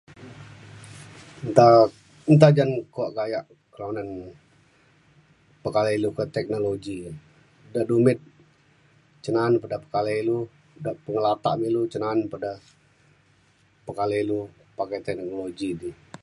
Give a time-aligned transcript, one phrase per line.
[1.51, 1.65] nta
[2.35, 4.09] nta jan kuak gayak kelunan
[5.63, 6.97] pekalei ilu ka teknologi.
[7.73, 8.19] da dumit
[9.23, 10.37] cen na'an pa pekalei ilu
[10.83, 12.51] da pengelatak ilu cen na'an pa da
[13.85, 14.39] pekalei ilu
[14.77, 15.89] pakai teknologi di.